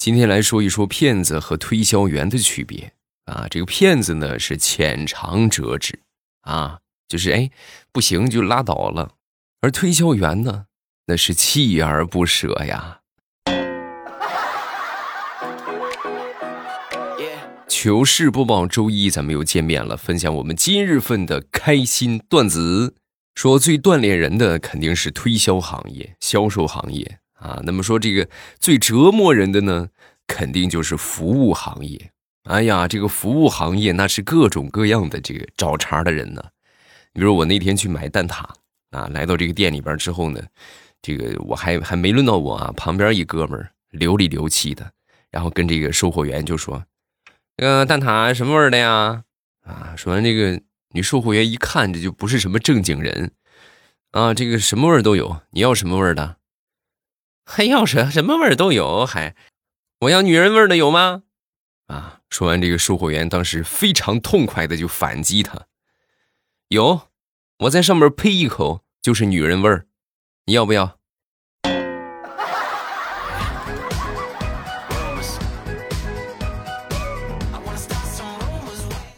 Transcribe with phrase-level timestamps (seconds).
[0.00, 2.94] 今天来说一说骗子和推销员的区别
[3.26, 3.46] 啊。
[3.50, 6.00] 这个骗子呢是浅尝辄止
[6.40, 7.50] 啊，就是哎
[7.92, 9.10] 不行就拉倒了；
[9.60, 10.64] 而推销员呢，
[11.04, 13.00] 那是锲而不舍呀。
[17.68, 22.94] 糗事播报周一，咱们又见面了，分享我们今日份的开心段子。
[23.34, 27.60] 说最锻炼人的肯定是推销行业、销售行业啊。
[27.64, 28.28] 那么说这个
[28.60, 29.88] 最折磨人的呢，
[30.26, 32.12] 肯定就是服务行业。
[32.44, 36.42] 哎呀，这个服务行业那是各种各样的这个找茬的人呢。
[37.12, 38.44] 比如我那天去买蛋挞
[38.90, 40.40] 啊，来到这个店里边之后呢，
[41.02, 44.90] 这个我还还没轮到我啊，旁边一哥们流里流气的，
[45.30, 46.82] 然后跟这个售货员就说。
[47.56, 49.24] 这个蛋挞什么味的呀？
[49.64, 50.58] 啊，说完这个，
[50.92, 53.32] 女售货员一看，这就不是什么正经人，
[54.12, 56.36] 啊，这个什么味都有，你要什么味的？
[57.52, 59.34] 还要什什么味儿都有，还
[60.02, 61.24] 我要女人味的有吗？
[61.88, 65.66] 啊，说完这个售货员当时非常痛快的就反击他，
[66.68, 67.08] 有，
[67.58, 69.86] 我在上面呸一口就是女人味儿，
[70.46, 70.96] 你要不要？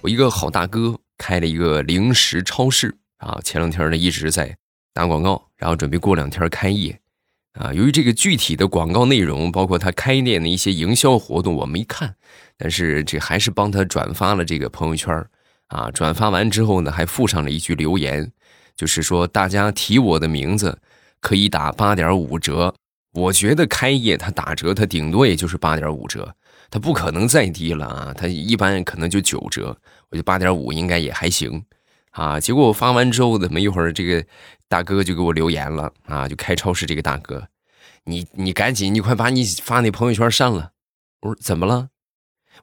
[0.00, 4.56] 我一个好大哥开了一个零食超市啊，前两天呢一直在
[4.94, 6.98] 打广告，然后准备过两天开业
[7.52, 7.72] 啊。
[7.72, 12.14] 由于这个具体的广告内容，包括他开店的一些营销活动，我没看，
[12.56, 15.24] 但是这还是帮他转发了这个朋友圈
[15.68, 15.90] 啊。
[15.90, 18.30] 转发完之后呢，还附上了一句留言，
[18.76, 20.78] 就是说大家提我的名字
[21.20, 22.74] 可以打八点五折。
[23.14, 26.34] 我觉得开业他打折，他顶多也就是八点五折。
[26.70, 28.14] 他不可能再低了啊！
[28.16, 29.76] 他一般可能就九折，
[30.08, 31.62] 我觉得八点五应该也还行，
[32.12, 32.40] 啊！
[32.40, 34.24] 结果我发完之后怎么一会儿，这个
[34.68, 36.28] 大哥就给我留言了啊！
[36.28, 37.46] 就开超市这个大哥，
[38.04, 40.72] 你你赶紧，你快把你发那朋友圈删了。
[41.20, 41.88] 我说怎么了？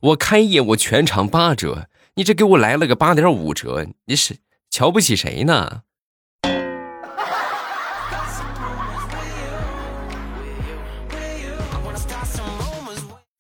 [0.02, 4.38] 我开业我全场八折，你这给我来了个八点五折，你是
[4.70, 5.81] 瞧不起谁呢？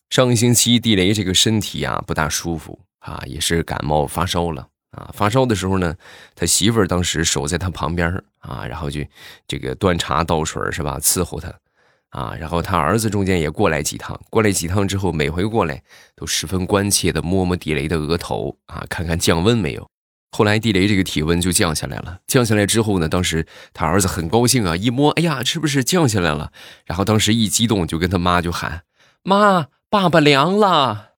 [0.09, 5.09] 上个星期地雷这个身体啊不大舒服啊，也是感冒发烧了啊。
[5.13, 5.95] 发烧的时候呢，
[6.35, 9.01] 他媳妇儿当时守在他旁边啊，然后就
[9.47, 11.53] 这个端茶倒水是吧，伺候他
[12.09, 12.35] 啊。
[12.39, 15.81] 然后他儿子中间也过来几趟，过来几趟之后，每回过来
[16.15, 19.89] 都十分关切的摸摸地雷的额头啊，看看降温没有。
[20.31, 26.51] 后来地雷这个体温就降下来了，降下来之后呢，当时他儿子很高兴啊，一摸，哎呀，是不是降下来了？
[26.85, 28.83] 然后当时一激动，就跟他妈就喊
[29.23, 29.67] 妈。
[29.91, 31.08] 爸爸凉了，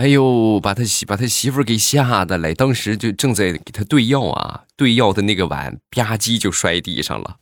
[0.00, 2.54] 哎呦，把他媳把他媳妇给吓的嘞！
[2.54, 7.36] 当时就正在给他兑药啊，兑药的那个碗吧唧就摔地上了。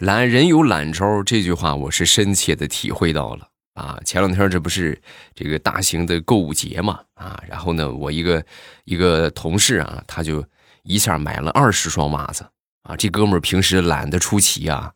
[0.00, 3.48] 懒人有懒招，这句话我是深切的体会到了。
[3.76, 5.00] 啊，前两天这不是
[5.34, 7.00] 这个大型的购物节嘛？
[7.14, 8.44] 啊，然后呢，我一个
[8.84, 10.44] 一个同事啊，他就
[10.82, 12.44] 一下买了二十双袜子
[12.82, 12.94] 啊。
[12.94, 14.92] 这哥们儿平时懒得出奇啊。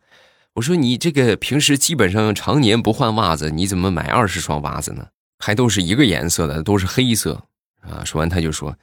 [0.55, 5.07] 我说你这个平时基本上常年不换袜子，你怎么买二十双袜子呢？
[5.39, 7.41] 还都是一个颜色的，都是黑色
[7.81, 8.03] 啊。
[8.03, 8.75] 说完他就说：“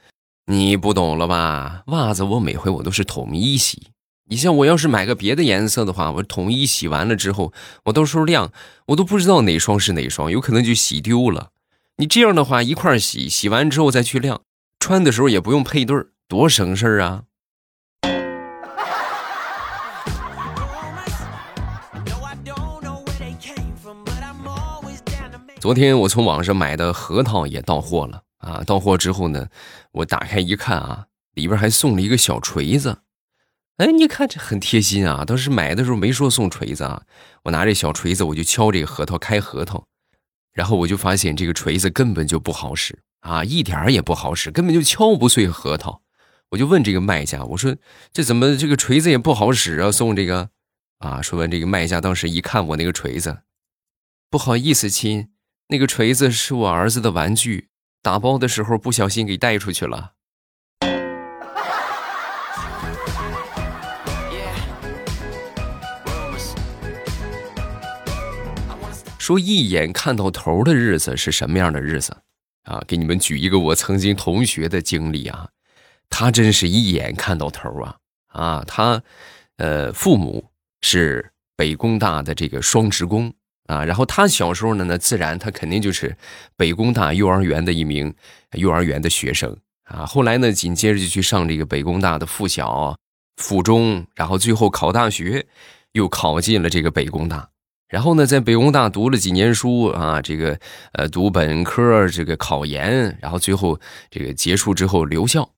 [0.47, 1.83] 你不懂了吧？
[1.87, 3.89] 袜子我每回我都是统一洗。”
[4.31, 7.53] 你像我要是买个别的颜色的话，我统一洗完了之后，
[7.85, 8.51] 我到时候晾，
[8.87, 11.49] 我都不知道哪双是哪双，有可能就洗丢了。
[11.97, 14.41] 你这样的话一块洗，洗完之后再去晾，
[14.79, 17.23] 穿的时候也不用配对儿，多省事儿啊！
[25.59, 28.63] 昨天我从网上买的核桃也到货了啊！
[28.65, 29.49] 到货之后呢，
[29.91, 32.99] 我打开一看啊，里边还送了一个小锤子。
[33.75, 35.25] 哎，你看这很贴心啊！
[35.25, 37.03] 当时买的时候没说送锤子啊，
[37.43, 39.85] 我拿这小锤子我就敲这个核桃开核桃，
[40.53, 46.01] 然后我就发现这个锤子根本就不好使啊，一点儿也不好使，根本就敲不碎核桃。
[46.51, 47.75] 我就问这个卖家，我说
[48.13, 49.91] 这怎么这个锤子也不好使啊？
[49.91, 50.49] 送这个
[50.99, 51.21] 啊？
[51.21, 53.39] 说完这个卖家当时一看我那个锤子，
[54.29, 55.29] 不好意思亲，
[55.71, 57.69] 那个锤子是我儿子的玩具，
[58.01, 60.13] 打包的时候不小心给带出去了。
[69.19, 72.17] 说一眼看到头的日子是什么样的日子
[72.63, 72.81] 啊？
[72.87, 75.49] 给你们举一个我曾经同学的经历啊，
[76.09, 77.95] 他真是一眼看到头啊
[78.29, 78.63] 啊！
[78.67, 79.03] 他，
[79.57, 80.49] 呃，父母
[80.81, 83.31] 是北工大的这个双职工
[83.69, 86.17] 啊，然后他小时候呢，那自然他肯定就是
[86.57, 88.11] 北工大幼儿园的一名
[88.53, 90.07] 幼儿园的学生啊。
[90.07, 92.97] 后来呢，紧接着就去上这个北工大的附小、
[93.37, 95.45] 附中，然后最后考大学，
[95.91, 97.49] 又考进了这个北工大。
[97.87, 100.59] 然后呢，在北工大读了几年书啊，这个
[100.93, 103.79] 呃读本科，这个考研，然后最后
[104.09, 105.51] 这个结束之后留校。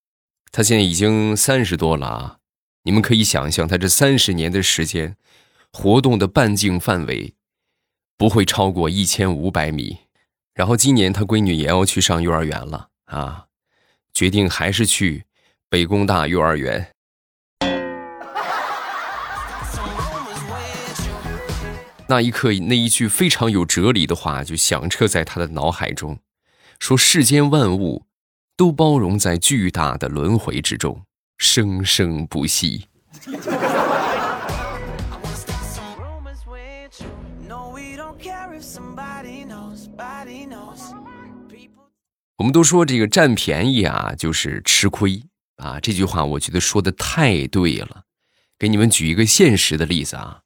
[0.52, 2.38] 他现在已经三十多了啊，
[2.84, 5.16] 你们可以想象，他这三十年的时间，
[5.72, 7.34] 活动的半径范围
[8.22, 9.98] 不会超过一千五百米。
[10.54, 13.46] 然后今年他闺女也要去上幼儿园了啊，
[14.14, 15.24] 决定还是去
[15.68, 16.92] 北工大幼儿园。
[22.08, 26.20] 那一刻，那一句非常有哲理的话就响彻在他的脑海中，
[26.78, 28.06] 说：“世间万物
[28.56, 31.02] 都包容在巨大的轮回之中，
[31.40, 32.86] 生生不息。”
[42.42, 45.22] 我们都说这个占便宜啊，就是吃亏
[45.58, 45.80] 啊。
[45.80, 48.06] 这句话我觉得说的太对了。
[48.58, 50.42] 给你们举一个现实的例子啊，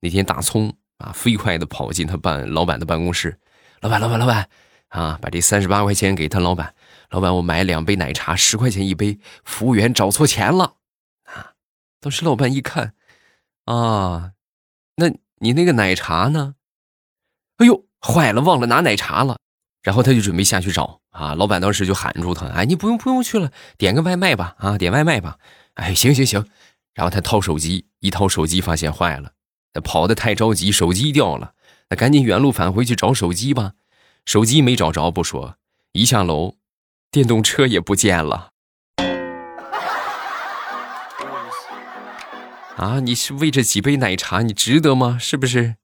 [0.00, 0.76] 那天大葱。
[0.98, 1.12] 啊！
[1.14, 3.38] 飞快的跑进他办老板的办公室，
[3.82, 4.48] 老板，老板，老板，
[4.88, 6.74] 啊，把这三十八块钱给他老板。
[7.10, 9.20] 老板，我买两杯奶茶，十块钱一杯。
[9.44, 10.74] 服务员找错钱了，
[11.22, 11.54] 啊！
[12.00, 12.94] 当时老板一看，
[13.66, 14.32] 啊，
[14.96, 16.56] 那你那个奶茶呢？
[17.58, 19.38] 哎呦，坏了，忘了拿奶茶了。
[19.88, 25.38] 然后他就准备下去找，啊，老板当时就喊住他，哎，你不用不用去了，点个外卖吧，啊，点外卖吧。
[25.76, 26.44] 哎，行行行。
[26.92, 29.30] 然后他掏手机，一掏手机发现坏了。
[29.72, 31.52] 他跑得太着急，手机掉了，
[31.88, 33.72] 那赶紧原路返回去找手机吧。
[34.26, 35.56] 手机没找着不说，
[35.92, 36.56] 一下楼，
[37.10, 38.50] 电动车也不见了。
[42.76, 45.16] 啊，你是为这几杯奶茶，你值得吗？
[45.18, 45.76] 是不是？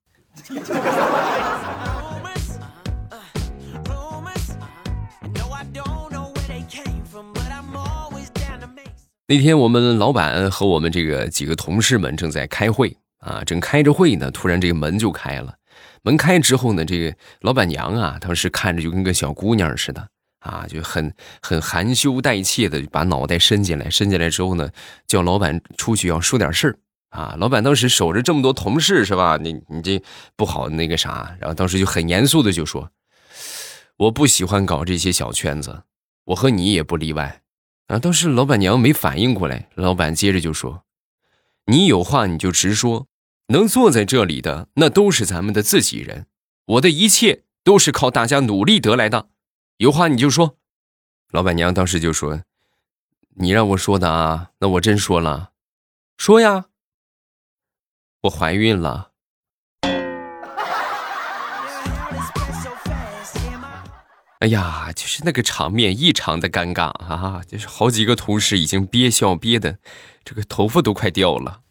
[9.27, 12.97] 那天我们老板和我们这个几个同事们正在开会。
[13.19, 15.55] 啊，正开着会呢，突然这个门就开了。
[16.03, 20.07] 门开之后呢，这个老板娘啊，当时看着就跟个小姑娘似的
[20.41, 21.11] 啊，就很
[21.41, 23.89] 很含羞带怯的把脑袋伸进来。
[23.89, 24.69] 伸进来之后呢，
[25.07, 26.77] 叫老板出去要说点事儿
[27.09, 27.35] 啊。
[27.39, 29.39] 老板当时守着这么多同事是吧？
[29.41, 29.99] 你你这
[30.35, 31.35] 不好那个啥。
[31.39, 32.91] 然后当时就很严肃的就说
[33.97, 35.81] ：“我不喜欢搞这些小圈子，
[36.25, 37.41] 我和你也不例外。”
[37.87, 40.85] 啊，当时老板娘没反应过来，老板接着就说
[41.67, 43.07] ：“你有话你就直说。”
[43.49, 46.25] 能坐在这里的，那都是咱们的自己人。
[46.65, 49.29] 我的一切都是靠大家努力得来的。
[49.77, 50.57] 有话你就说。
[51.29, 52.41] 老板娘当时就说
[53.37, 55.51] ：“你让我说的啊，那我真说了，
[56.17, 56.65] 说呀，
[58.21, 59.11] 我怀孕了。”
[64.39, 67.41] 哎呀，就是那个场面异常的尴尬啊！
[67.47, 69.77] 就是好几个同事已经憋笑憋的，
[70.25, 71.61] 这个头发都快掉了。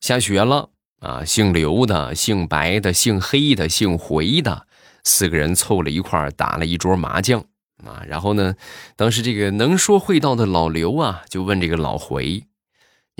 [0.00, 0.70] 下雪了
[1.00, 1.24] 啊！
[1.24, 4.66] 姓刘的、姓白的、姓黑的、姓回的
[5.04, 7.40] 四个人凑了一块打了一桌麻将
[7.84, 8.02] 啊。
[8.06, 8.54] 然后呢，
[8.96, 12.44] 当时这个能说会道的老刘啊，就问这个老回：“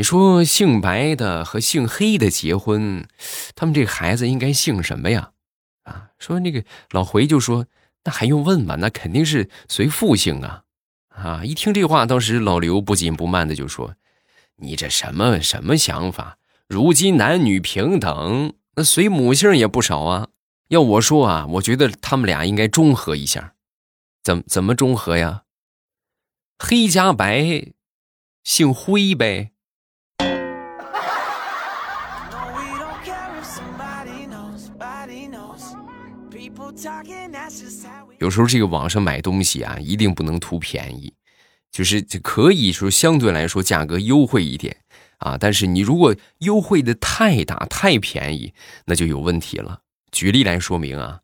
[0.00, 3.06] 你说姓白的和姓黑的结婚，
[3.54, 5.32] 他们这孩子应该姓什么呀？”
[5.84, 7.66] 啊，说那个老回就说
[8.04, 8.76] ：“那还用问吗？
[8.76, 10.62] 那肯定是随父姓啊！”
[11.14, 13.94] 啊，一听这话，当时老刘不紧不慢的就说
[14.56, 20.28] ：“你这什么什么想法？”如今男女平等，那随母姓也不少啊。
[20.68, 23.52] 要我说啊，我觉得他们俩应该中和一下。
[24.22, 25.42] 怎怎么中和呀？
[26.58, 27.74] 黑加白，
[28.42, 29.49] 姓灰呗。
[38.18, 41.12] 有时候这个网上买东西啊，一定不能图便宜，
[41.70, 44.76] 就是可以说相对来说价格优惠一点。
[45.20, 45.36] 啊！
[45.38, 48.54] 但是你如果优惠的太大、太便宜，
[48.86, 49.82] 那就有问题了。
[50.10, 51.20] 举例来说明啊，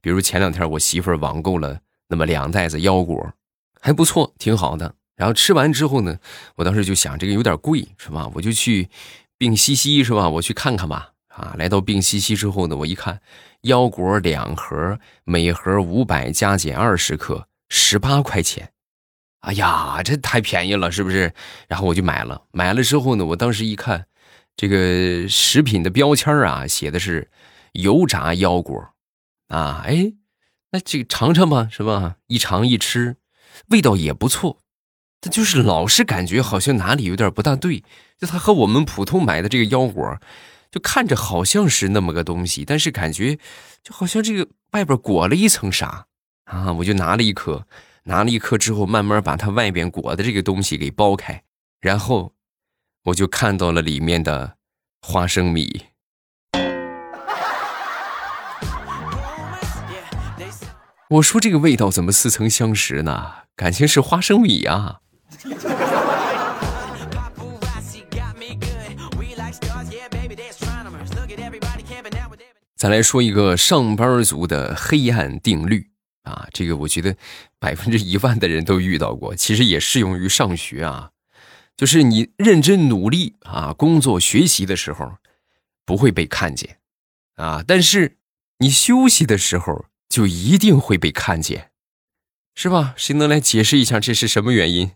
[0.00, 3.34] 比如前两天我媳妇网购了那么两袋子腰果，
[3.82, 4.94] 还不错，挺好的。
[5.14, 6.18] 然后吃完之后呢，
[6.56, 8.30] 我当时就想这个有点贵，是吧？
[8.34, 8.88] 我就去
[9.36, 10.30] 病西西，是吧？
[10.30, 11.12] 我去看看吧。
[11.36, 13.20] 啊，来到病西西之后呢，我一看
[13.62, 18.70] 腰果两盒，每盒五百加减二十克，十八块钱。
[19.40, 21.34] 哎呀，这太便宜了，是不是？
[21.68, 22.42] 然后我就买了。
[22.52, 24.06] 买了之后呢，我当时一看，
[24.56, 27.28] 这个食品的标签啊，写的是
[27.72, 28.94] 油炸腰果，
[29.48, 30.12] 啊，哎，
[30.70, 32.16] 那这个尝尝吧，是吧？
[32.28, 33.16] 一尝一吃，
[33.68, 34.60] 味道也不错，
[35.20, 37.82] 但就是老是感觉好像哪里有点不大对，
[38.18, 40.18] 就它和我们普通买的这个腰果，
[40.74, 43.38] 就看着好像是那么个东西，但是感觉
[43.80, 46.06] 就好像这个外边裹了一层啥
[46.46, 46.72] 啊！
[46.72, 47.64] 我就拿了一颗，
[48.02, 51.44] 拿了一颗之后，慢慢把它外边裹的这个东西给剥开，
[51.80, 52.32] 然后
[53.04, 54.56] 我就看到了里面的
[55.00, 55.84] 花生米。
[61.10, 63.44] 我说这个味道怎么似曾相识呢？
[63.54, 64.98] 感情是花生米啊！
[72.84, 75.88] 再来说一个上班族的黑暗定律
[76.24, 77.16] 啊，这个我觉得
[77.58, 81.12] 百分之一万的人都遇到过，其实也适用于上学啊。
[81.78, 85.16] 就是你认真努力啊，工作学习的时候
[85.86, 86.76] 不会被看见
[87.36, 88.18] 啊，但是
[88.58, 89.86] 你休息的时候。
[90.06, 91.70] 就一定会被看见，
[92.54, 92.94] 是吧？
[92.96, 94.92] 谁能来解释一下这是什么原因？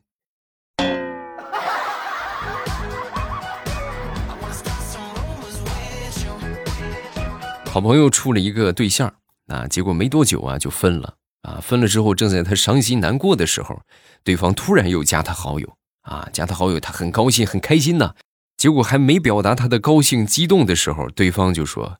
[7.71, 9.13] 好朋友处了一个对象
[9.47, 11.61] 啊，结果没多久啊就分了啊。
[11.63, 13.81] 分了之后，正在他伤心难过的时候，
[14.25, 18.15] 对方突然又加他好友啊，加他好友，他很高兴很开心呐。
[18.57, 21.99] 结果还没表达他的高兴激动的时候，对方就说。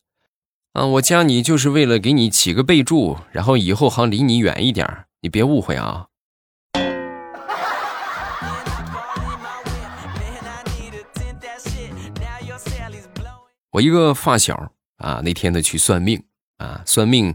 [0.73, 6.07] 啊，我加你就是为了给你起个备注，然后以后好离你远一点，你别误会啊。
[13.73, 16.23] 我一个发小啊，那天呢去算命
[16.59, 17.35] 啊，算命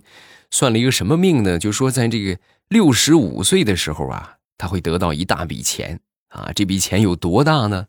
[0.52, 1.60] 算了一个什么命呢？
[1.60, 2.40] 就说在这个
[2.70, 7.88] 六十五岁的时候啊，他会得到一大笔钱啊，这笔钱有多大呢？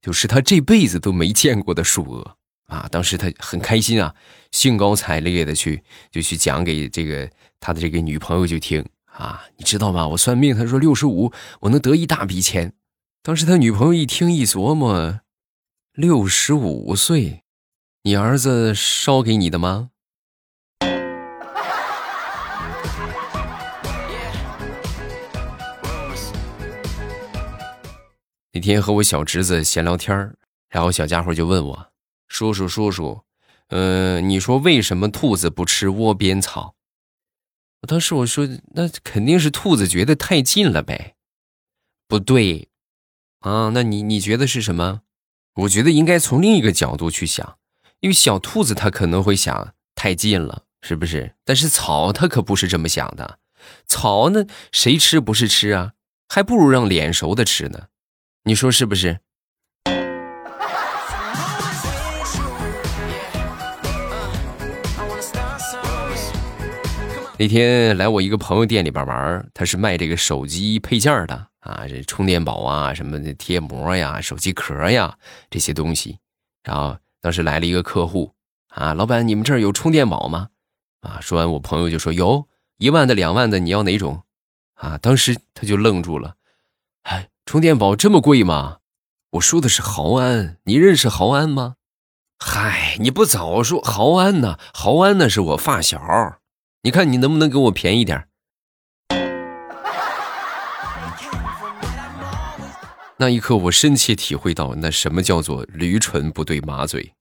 [0.00, 2.36] 就是他这辈子都没见过的数额。
[2.66, 4.12] 啊，当时他很开心啊，
[4.50, 7.30] 兴高采烈的去就去讲给这个
[7.60, 10.08] 他的这个女朋友就听啊，你知道吗？
[10.08, 12.72] 我算命，他说六十五我能得一大笔钱。
[13.22, 15.20] 当时他女朋友一听一琢磨，
[15.92, 17.44] 六十五岁，
[18.06, 19.90] 你儿子烧给你的吗？
[28.52, 30.32] 那天和我小侄子闲聊天
[30.68, 31.88] 然后小家伙就问我。
[32.28, 33.22] 叔叔，叔叔，
[33.70, 36.76] 嗯，你说为什么兔子不吃窝边草？
[37.82, 41.16] 我当时我说，那肯定是兔子觉得太近了呗。
[42.06, 42.68] 不对，
[43.40, 45.00] 啊，那你你觉得是什么？
[45.54, 47.58] 我觉得应该从另一个角度去想，
[48.00, 51.34] 因为小兔子它可能会想太近了，是不是？
[51.44, 53.38] 但是草它可不是这么想的，
[53.86, 55.92] 草那谁吃不是吃啊？
[56.28, 57.86] 还不如让脸熟的吃呢，
[58.44, 59.20] 你说是不是？
[67.38, 75.16] 那天来我一个朋友店里边玩，他是卖这个手机配件的啊，这充电宝啊，什么的贴膜呀、手机壳呀
[75.50, 76.18] 这些东西。
[76.62, 78.36] 然后当时来了一个客户
[78.68, 80.50] 啊，老板，你们这儿有充电宝吗？
[81.00, 82.46] 啊，说完我朋友就说有
[82.78, 84.22] 一万的、两万的，你要哪种？
[84.74, 86.36] 啊，当时他就愣住了，
[87.02, 88.76] 哎，充电宝这么贵吗？
[89.30, 91.74] 我说的是豪安，你认识豪安吗？
[92.38, 94.56] 嗨，你不早说豪安呢？
[94.72, 96.38] 豪安那是我发小。
[96.82, 98.28] 你看，你能不能给我便宜点
[103.18, 107.14] 那一刻，我深切体会到那什么叫做驴唇不对马嘴。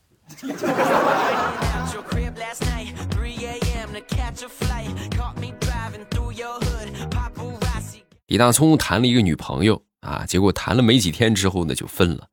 [8.28, 12.28] 李大聪谈了一个女朋友啊，结果谈了没几天之后呢，就分了。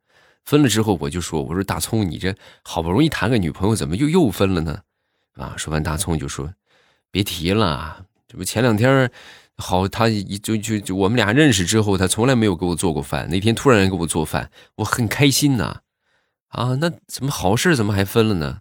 [0.44, 4.80] 分了之后，我就说：“我说大聪，你这好不容易谈个女朋友，怎么又又分了呢？”
[5.36, 6.52] 啊，说完，大聪就说。
[7.10, 9.10] 别提了，这不前两天
[9.56, 10.08] 好，他
[10.42, 13.28] 就就就我们俩认识之后，他从来没有给我做过饭。
[13.28, 15.82] 那天突然给我做饭，我很开心呐。
[16.52, 18.60] 啊那怎么好事怎么还分了呢？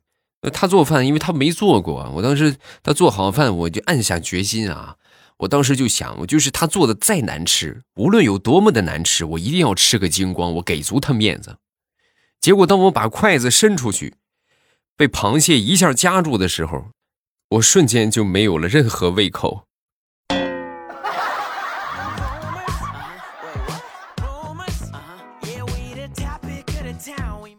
[0.52, 2.12] 他做饭，因为他没做过。
[2.16, 4.96] 我当时他做好饭，我就暗下决心啊。
[5.38, 11.58] 我当时就想，我就是他做的再难吃，无论有多么的难吃，我一定要吃个精光，我给足他面子。
[12.40, 14.16] 结果当我把筷子伸出去，
[14.98, 16.86] 被螃蟹一下夹住的时候。
[17.50, 19.68] 我瞬间就没有了任何胃口。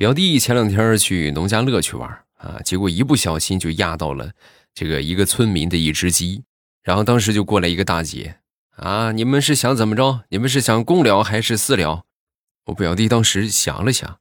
[0.03, 4.33] 表弟前两天去农家乐去玩啊，结果一不小心就压到了
[4.75, 6.43] 这个一个村民的一只鸡，
[6.83, 8.41] 然后当时就过来一个大姐
[8.73, 10.25] 啊，你们是想怎么着？
[10.31, 12.03] 你们是想公了还是私了？
[12.65, 14.19] 我表弟当时想了想，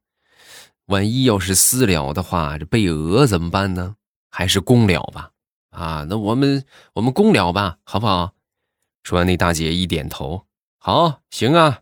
[0.85, 3.95] 万一要是私了的话，这被讹怎么办呢？
[4.29, 5.31] 还是公了吧。
[5.71, 8.33] 啊，那我们我们公了吧，好不好？
[9.01, 10.45] 说完，那大姐一点头，
[10.77, 11.79] 好，行啊，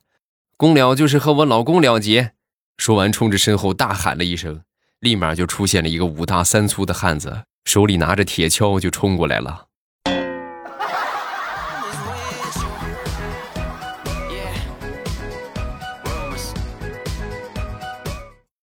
[0.56, 2.32] 公了就是和我老公了结。
[2.80, 4.62] 说完，冲着身后大喊了一声
[5.02, 9.66] ：“立马就出现了一个五大三粗的汉子，手里拿着铁锹就冲过来了。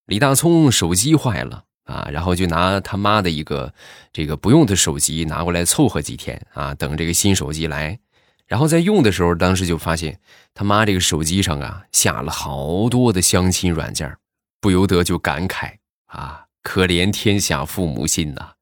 [0.06, 3.74] 李大聪手机坏了啊，然后就拿他妈的一个
[4.14, 7.98] 这个不用的手机拿过来凑合几天啊，等这个新手机来。
[8.46, 10.20] 然后在用的时候，当时就发现
[10.54, 14.16] 他妈这个手机上啊下了好多的相亲软件，
[14.60, 18.52] 不由得就感慨啊，可怜天下父母心呐。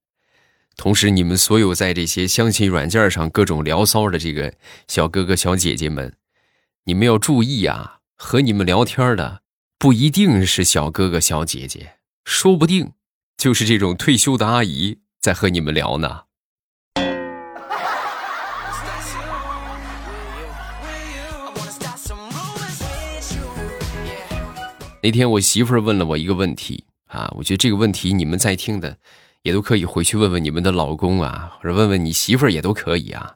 [0.76, 4.55] 同时，你们所有在这些相亲软件上各种聊骚的这个
[4.88, 6.17] 小哥哥小姐姐们，
[6.85, 9.43] 你们要注意啊，和你们聊天的。
[9.79, 12.93] 不一定是小哥哥小姐姐，说不定
[13.37, 16.23] 就是这种退休的阿姨在和你们聊呢。
[25.05, 28.97] 那天我媳妇儿问了我一个问题啊，我觉得这个问题你们在听的
[29.43, 33.35] 也都可以回去问问你们的老公啊，或者问问你媳妇儿也都可以啊。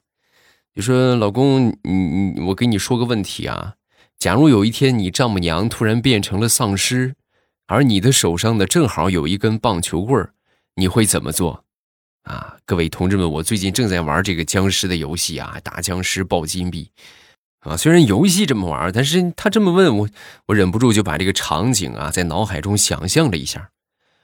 [0.75, 3.75] 就说老公，你你我跟你说个问题啊。
[4.19, 7.15] 假如有一天你丈母娘突然变成了丧尸，
[7.67, 10.33] 而你的手上呢正好有一根棒球棍儿
[10.77, 11.67] 你会怎么做？
[12.23, 16.91] 啊，各位同志们，我最近正在玩这个僵尸的游戏啊，打僵尸爆金币，
[17.61, 20.09] 啊，虽然游戏这么玩，但是他这么问我，
[20.47, 23.71] 我忍不住就把这个场景啊在脑海中想象了一下。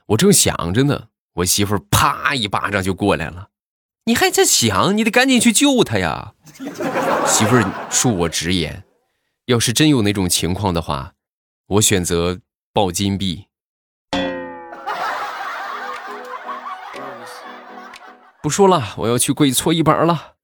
[0.06, 3.48] 我正想着呢，我媳妇啪一巴掌就过来了，
[4.04, 4.96] 你还在想？
[4.96, 6.34] 你得赶紧去救他呀！
[7.26, 7.56] 媳妇
[7.90, 8.84] 恕我直言。
[9.46, 11.14] 要是真有那种情况的话，
[11.66, 12.38] 我选择
[12.72, 13.46] 抱金币。
[18.40, 20.34] 不说了，我要去跪搓衣板了。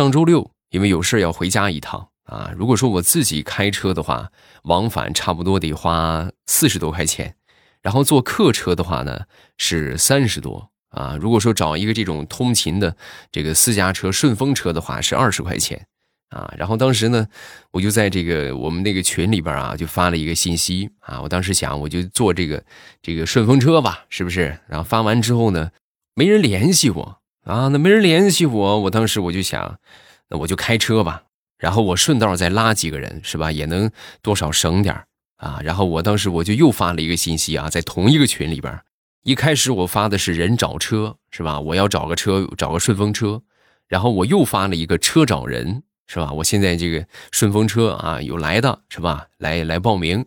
[0.00, 4.30] 上周六因为有事要回家一趟啊，如果说我自己开车的话，
[4.62, 7.34] 往返差不多得花四十多块钱，
[7.82, 9.26] 然后坐客车的话呢
[9.58, 10.70] 是三十多。
[10.88, 12.96] 啊，如果说找一个这种通勤的
[13.30, 15.86] 这个私家车、顺风车的话，是二十块钱，
[16.30, 17.28] 啊，然后当时呢，
[17.70, 22.64] 我就在这个我们那个群里边啊，就发了一个信息啊，我当时想，我就坐这个
[23.02, 24.58] 这个顺风车吧，是不是？
[24.66, 25.72] 然后发完之后呢，
[26.14, 27.19] 没人联系我
[27.50, 29.80] 啊，那没人联系我，我当时我就想，
[30.28, 31.24] 那我就开车吧，
[31.58, 33.50] 然后我顺道再拉几个人，是吧？
[33.50, 33.90] 也能
[34.22, 34.94] 多少省点
[35.36, 35.58] 啊。
[35.64, 38.80] 然后我当时我就又发了一个信息啊，在同一个群里边。
[39.24, 41.58] 一开始我发的是人找车，是吧？
[41.58, 43.42] 我要找个车，找个顺风车。
[43.88, 46.32] 然后我又发了一个车找人，是吧？
[46.32, 49.26] 我现在这个顺风车啊有来的，是吧？
[49.38, 50.24] 来来报名。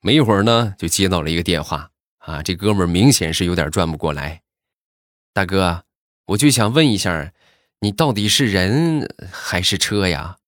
[0.00, 4.40] 没一会儿呢，就接到了一个电话啊，这哥们儿明显是有点转不过来。
[5.32, 5.82] 大哥，
[6.30, 7.32] 我就想问一下，
[7.82, 10.38] 你到底是人还是车呀？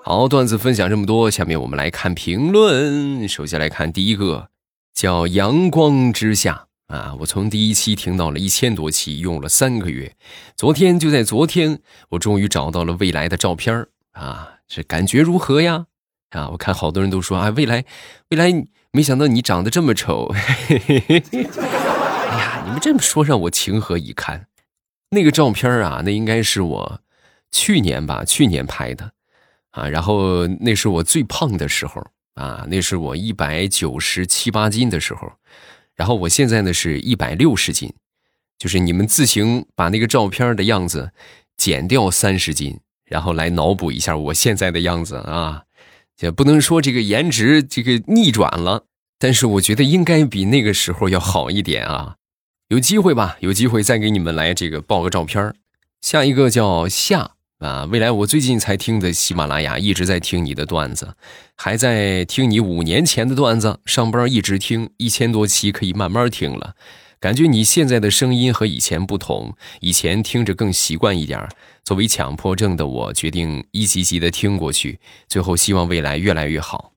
[0.00, 3.26] 好，段子分享这么多，下面我们来看评论。
[3.26, 4.50] 首先来看第一个，
[4.94, 10.14] 叫“阳光之下”啊，我从第一期听到了一千多期，用了三个月。
[10.56, 15.86] 昨天就在昨天，我终于找到了未来的照片啊，这感觉如何呀？
[16.30, 17.84] 啊，我看好多人都说啊，未来，
[18.30, 18.50] 未来，
[18.92, 20.32] 没想到你长得这么丑。
[20.68, 20.76] 哎
[22.38, 24.46] 呀，你们这么说让我情何以堪？
[25.10, 27.00] 那个照片啊，那应该是我
[27.50, 29.12] 去年吧，去年拍的。
[29.72, 35.32] 啊，然后那是我最胖的时候啊，那是我一百九十七八斤的时候，
[35.94, 37.92] 然后我现在呢是一百六十斤，
[38.58, 41.12] 就是你们自行把那个照片的样子
[41.56, 45.62] 减掉三十斤，然后来脑补一下我现在的样子啊，
[46.20, 48.84] 也不能说这个颜值这个逆转了，
[49.18, 52.16] 但是我觉得应该比那个时候要好一点啊，
[52.68, 55.54] 有机会吧，有机会再给你们来这个爆个照片
[56.00, 57.32] 下一个叫夏。
[57.60, 61.14] 啊，未来我最近才听的喜马拉雅，一直在听你的段子，
[61.56, 63.78] 还在听你五年前的段子。
[63.84, 66.74] 上班一直听，一千多期可以慢慢听了。
[67.20, 71.46] 感觉你现在的声音和以前不同，以前听着更习惯一点。
[71.84, 74.98] 作为强迫症的我，决定一集集的听过去。
[75.28, 76.94] 最后希望未来越来越好。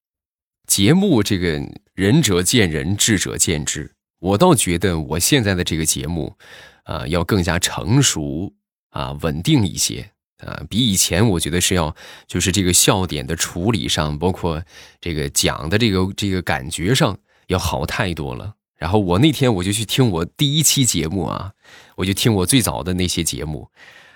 [0.66, 1.62] 节目这个
[1.94, 3.92] 仁者见仁，智者见智。
[4.20, 6.38] 我倒觉得我现在的这个节目，
[6.86, 8.54] 啊，要更加成熟
[8.92, 10.10] 啊，稳定一些。
[10.38, 11.94] 啊，比以前我觉得是要，
[12.28, 14.64] 就是这个笑点的处理上，包括
[15.02, 18.56] 这个讲的这个这个感觉上要好太多了。
[18.84, 21.54] 然后我那天我就去听我第一期节目啊，
[21.96, 23.70] 我就听我最早的那些节目，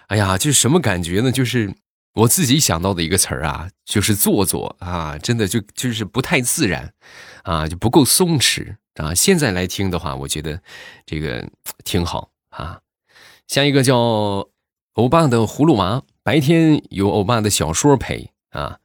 [0.08, 1.32] 哎呀，就是什么感觉呢？
[1.32, 1.74] 就是
[2.16, 6.94] 我自己想到的一个词儿啊，就是做作啊，真的就就是不太自然
[7.44, 9.16] 啊，就不够松弛啊。
[9.16, 10.62] 现在来听的话，我觉得
[11.06, 11.48] 这个
[11.86, 12.82] 挺好啊。
[13.48, 14.50] 下一个叫
[14.96, 18.80] 欧巴的葫芦娃，白天有欧巴的小说陪啊，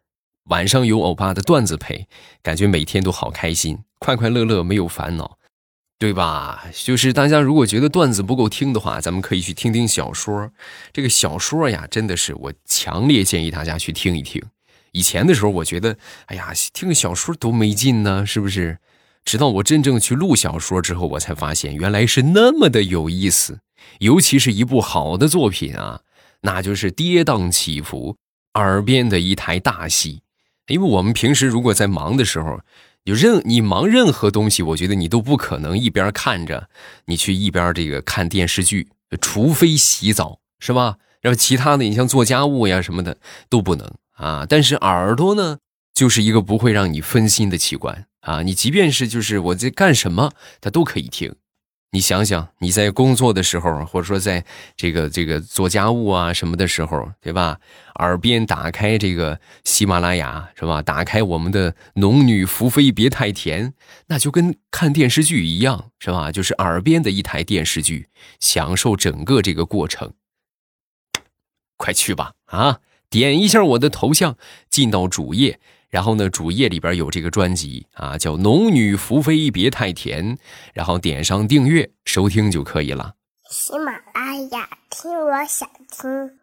[0.44, 2.06] 晚上有欧巴的段子陪，
[2.40, 5.38] 感觉每天都好开心，快快乐乐，没有烦恼。
[6.02, 6.64] 对吧？
[6.74, 10.50] 就是大家如果觉得段子不够听的话，咱们可以去听听小说。
[10.92, 14.42] 这个小说呀，真的是我强烈建议大家去听一听。
[14.90, 18.78] 以前的时候，我觉得，哎呀，听个小说多没劲呢，是不是？
[19.24, 23.60] 直到我真正去录小说之后，我才发现原来是那么的有意思。
[24.00, 26.00] 尤其是一部好的作品啊，
[26.40, 28.16] 那就是跌宕起伏，
[28.54, 30.22] 耳边的一台大戏。
[30.66, 32.58] 因为我们平时如果在忙的时候，
[33.04, 36.68] 有任你忙任何东西，我觉得你都不可能一边看着
[37.06, 38.88] 你去一边这个看电视剧，
[39.20, 40.98] 除非洗澡，是吧？
[41.20, 43.16] 然后其他的，你像做家务呀什么的
[43.48, 44.46] 都不能啊。
[44.48, 45.58] 但是耳朵呢，
[45.94, 48.42] 就是一个不会让你分心的器官啊。
[48.42, 51.34] 你即便是就是我在干什么，它都可以听。
[51.94, 54.42] 你想想，你在工作的时候，或者说在
[54.76, 57.60] 这个这个做家务啊什么的时候，对吧？
[57.96, 60.80] 耳边打开这个喜马拉雅，是吧？
[60.80, 63.68] 打开我们的《农女福妃别太甜》，
[64.06, 66.32] 那就跟看电视剧一样，是吧？
[66.32, 68.08] 就是耳边的一台电视剧，
[68.40, 70.14] 享受整个这个过程。
[71.76, 72.80] 快去吧，啊！
[73.10, 74.38] 点一下我的头像，
[74.70, 75.60] 进到主页。
[75.92, 80.36] 然后呢，主页里边有这个专辑啊，叫《农女福妃别太甜》，
[80.72, 83.14] 然后点上订阅收听就可以了。
[83.50, 86.41] 喜马拉雅听，我想听。